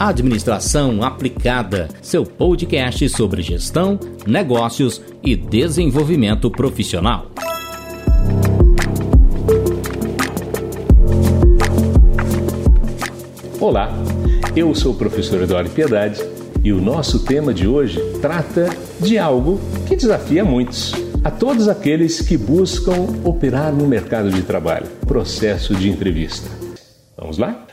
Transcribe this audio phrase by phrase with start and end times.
[0.00, 7.26] Administração Aplicada, seu podcast sobre gestão, negócios e desenvolvimento profissional.
[13.60, 13.92] Olá,
[14.56, 16.18] eu sou o professor Eduardo Piedade
[16.64, 18.70] e o nosso tema de hoje trata
[19.00, 20.94] de algo que desafia muitos.
[21.22, 26.48] A todos aqueles que buscam operar no mercado de trabalho, processo de entrevista.
[27.18, 27.66] Vamos lá?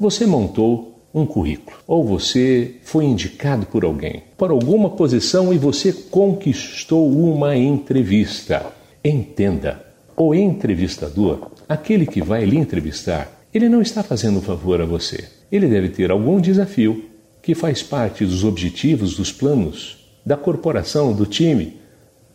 [0.00, 5.92] Você montou um currículo ou você foi indicado por alguém para alguma posição e você
[5.92, 8.66] conquistou uma entrevista.
[9.04, 9.84] Entenda,
[10.16, 15.24] o entrevistador, aquele que vai lhe entrevistar, ele não está fazendo um favor a você.
[15.50, 17.04] Ele deve ter algum desafio
[17.40, 21.78] que faz parte dos objetivos, dos planos da corporação, do time,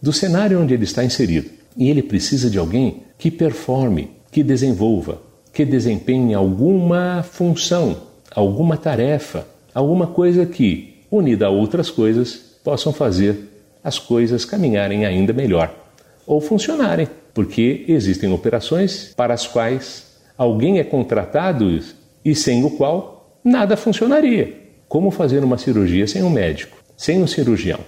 [0.01, 1.49] do cenário onde ele está inserido.
[1.77, 5.21] E ele precisa de alguém que performe, que desenvolva,
[5.53, 7.97] que desempenhe alguma função,
[8.35, 13.49] alguma tarefa, alguma coisa que, unida a outras coisas, possam fazer
[13.83, 15.73] as coisas caminharem ainda melhor
[16.25, 21.79] ou funcionarem, porque existem operações para as quais alguém é contratado
[22.23, 24.61] e sem o qual nada funcionaria.
[24.87, 27.79] Como fazer uma cirurgia sem um médico, sem um cirurgião?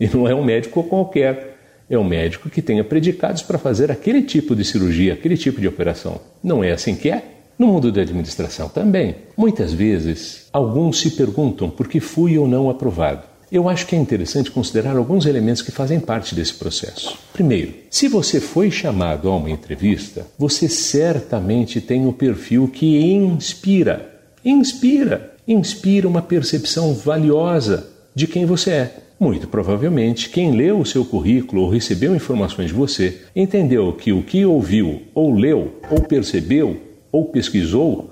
[0.00, 1.56] E não é um médico qualquer,
[1.88, 5.68] é um médico que tenha predicados para fazer aquele tipo de cirurgia, aquele tipo de
[5.68, 6.20] operação.
[6.42, 7.22] Não é assim que é?
[7.58, 9.16] No mundo da administração também.
[9.36, 13.22] Muitas vezes, alguns se perguntam por que fui ou não aprovado.
[13.50, 17.18] Eu acho que é interessante considerar alguns elementos que fazem parte desse processo.
[17.32, 23.02] Primeiro, se você foi chamado a uma entrevista, você certamente tem o um perfil que
[23.02, 28.96] inspira, inspira, inspira uma percepção valiosa de quem você é.
[29.18, 34.22] Muito provavelmente, quem leu o seu currículo ou recebeu informações de você entendeu que o
[34.22, 36.87] que ouviu, ou leu, ou percebeu,
[37.18, 38.10] ou pesquisou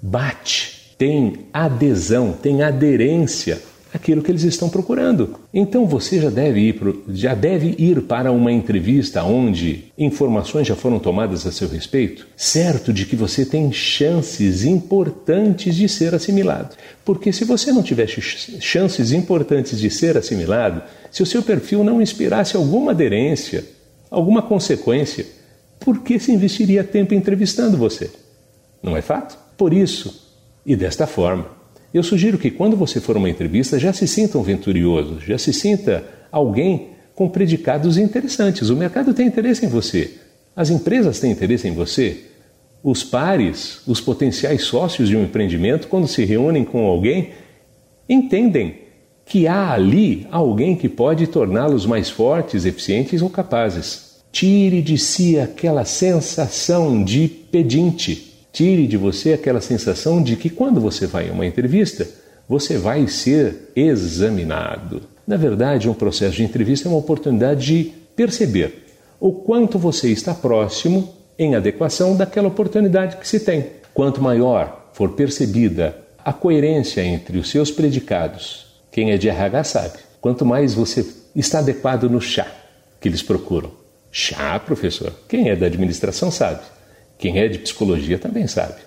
[0.00, 3.60] bate, tem adesão, tem aderência
[3.92, 5.36] àquilo que eles estão procurando.
[5.52, 10.98] Então você já deve ir, já deve ir para uma entrevista onde informações já foram
[10.98, 16.76] tomadas a seu respeito, certo de que você tem chances importantes de ser assimilado.
[17.04, 22.02] Porque se você não tivesse chances importantes de ser assimilado, se o seu perfil não
[22.02, 23.64] inspirasse alguma aderência,
[24.10, 25.26] alguma consequência,
[25.80, 28.10] por que se investiria tempo entrevistando você?
[28.84, 29.38] Não é fato?
[29.56, 30.30] Por isso,
[30.66, 31.46] e desta forma,
[31.92, 35.54] eu sugiro que quando você for uma entrevista já se sinta um venturioso, já se
[35.54, 38.68] sinta alguém com predicados interessantes.
[38.68, 40.12] O mercado tem interesse em você,
[40.54, 42.24] as empresas têm interesse em você,
[42.82, 47.30] os pares, os potenciais sócios de um empreendimento, quando se reúnem com alguém,
[48.06, 48.80] entendem
[49.24, 54.22] que há ali alguém que pode torná-los mais fortes, eficientes ou capazes.
[54.30, 60.80] Tire de si aquela sensação de pedinte Tire de você aquela sensação de que quando
[60.80, 62.06] você vai a uma entrevista,
[62.48, 65.02] você vai ser examinado.
[65.26, 68.84] Na verdade, um processo de entrevista é uma oportunidade de perceber
[69.18, 73.70] o quanto você está próximo em adequação daquela oportunidade que se tem.
[73.92, 79.98] Quanto maior for percebida a coerência entre os seus predicados, quem é de RH sabe,
[80.20, 81.04] quanto mais você
[81.34, 82.46] está adequado no chá
[83.00, 83.72] que eles procuram.
[84.12, 85.12] Chá, professor?
[85.28, 86.60] Quem é da administração sabe.
[87.24, 88.82] Quem é de psicologia também sabe.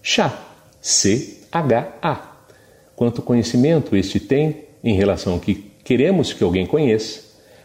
[0.00, 0.32] Chá,
[0.80, 2.36] C-H-A.
[2.94, 7.20] Quanto conhecimento este tem em relação ao que queremos que alguém conheça,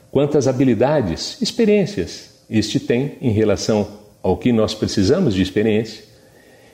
[0.10, 3.88] quantas habilidades, experiências este tem em relação
[4.24, 6.04] ao que nós precisamos de experiência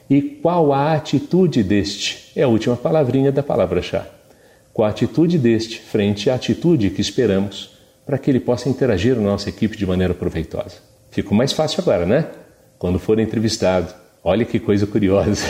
[0.09, 4.07] e qual a atitude deste é a última palavrinha da palavra chá.
[4.71, 7.71] Qual a atitude deste frente à atitude que esperamos
[8.05, 10.77] para que ele possa interagir com a nossa equipe de maneira proveitosa.
[11.09, 12.29] Ficou mais fácil agora, né?
[12.81, 13.93] Quando for entrevistado.
[14.23, 15.45] Olha que coisa curiosa.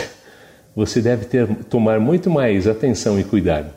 [0.76, 3.72] Você deve ter, tomar muito mais atenção e cuidado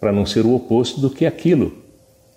[0.00, 1.80] para não ser o oposto do que aquilo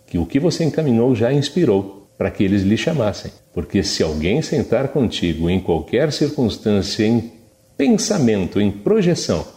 [0.05, 3.31] que o que você encaminhou já inspirou para que eles lhe chamassem.
[3.55, 7.31] Porque se alguém sentar contigo em qualquer circunstância, em
[7.75, 9.47] pensamento, em projeção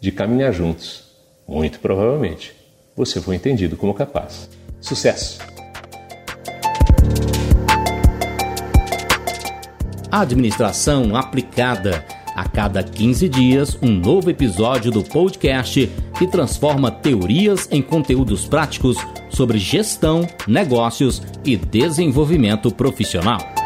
[0.00, 1.04] de caminhar juntos,
[1.46, 2.54] muito provavelmente
[2.96, 4.48] você foi entendido como capaz.
[4.80, 5.59] Sucesso!
[10.10, 12.04] Administração Aplicada.
[12.34, 18.96] A cada 15 dias, um novo episódio do podcast que transforma teorias em conteúdos práticos
[19.28, 23.59] sobre gestão, negócios e desenvolvimento profissional.